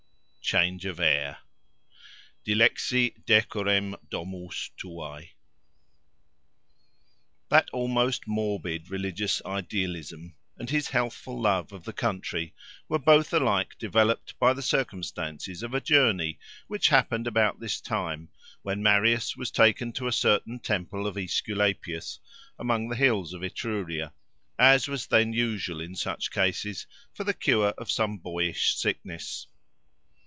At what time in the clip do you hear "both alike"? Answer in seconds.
12.99-13.77